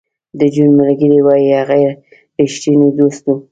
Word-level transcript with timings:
د 0.39 0.41
جون 0.53 0.69
ملګري 0.79 1.19
وایی 1.23 1.47
هغه 1.59 1.75
رښتینی 2.41 2.89
دوست 2.99 3.23
و 3.27 3.31